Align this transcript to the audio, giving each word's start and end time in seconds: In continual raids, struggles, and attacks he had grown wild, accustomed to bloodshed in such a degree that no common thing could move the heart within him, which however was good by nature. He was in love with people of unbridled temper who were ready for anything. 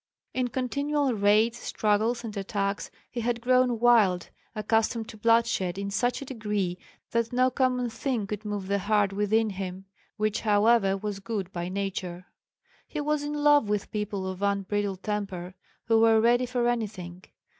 In 0.33 0.47
continual 0.47 1.13
raids, 1.13 1.59
struggles, 1.59 2.23
and 2.23 2.35
attacks 2.35 2.89
he 3.11 3.21
had 3.21 3.39
grown 3.39 3.77
wild, 3.79 4.31
accustomed 4.55 5.07
to 5.09 5.15
bloodshed 5.17 5.77
in 5.77 5.91
such 5.91 6.23
a 6.23 6.25
degree 6.25 6.79
that 7.11 7.31
no 7.31 7.51
common 7.51 7.87
thing 7.87 8.25
could 8.25 8.43
move 8.43 8.65
the 8.67 8.79
heart 8.79 9.13
within 9.13 9.51
him, 9.51 9.85
which 10.17 10.41
however 10.41 10.97
was 10.97 11.19
good 11.19 11.51
by 11.53 11.69
nature. 11.69 12.25
He 12.87 12.99
was 12.99 13.21
in 13.21 13.33
love 13.33 13.69
with 13.69 13.91
people 13.91 14.25
of 14.25 14.41
unbridled 14.41 15.03
temper 15.03 15.53
who 15.85 15.99
were 15.99 16.19
ready 16.19 16.47
for 16.47 16.67
anything. 16.67 17.25